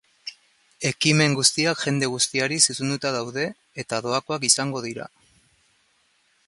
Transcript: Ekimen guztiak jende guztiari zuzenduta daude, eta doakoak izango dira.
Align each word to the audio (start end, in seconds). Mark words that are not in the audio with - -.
Ekimen 0.89 1.35
guztiak 1.39 1.83
jende 1.89 2.09
guztiari 2.13 2.57
zuzenduta 2.65 3.13
daude, 3.17 3.45
eta 3.85 4.01
doakoak 4.07 4.51
izango 4.53 4.83
dira. 4.89 5.09